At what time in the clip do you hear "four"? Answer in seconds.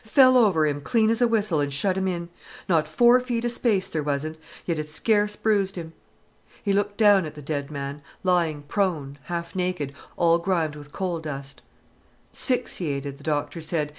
2.87-3.19